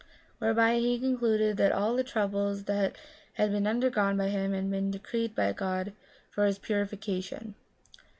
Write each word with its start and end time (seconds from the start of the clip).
Whereby 0.39 0.79
he 0.79 0.97
concluded 0.97 1.57
that 1.57 1.71
all 1.71 1.95
the 1.95 2.03
troubles 2.03 2.63
that 2.63 2.95
had 3.33 3.51
been 3.51 3.67
undergone 3.67 4.17
by 4.17 4.29
him 4.29 4.51
had 4.51 4.71
been 4.71 4.89
decreed 4.89 5.35
by 5.35 5.53
God 5.53 5.93
for 6.31 6.47
his 6.47 6.57
purification. 6.57 7.53